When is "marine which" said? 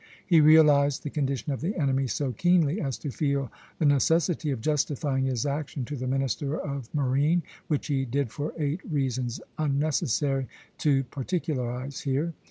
6.91-7.85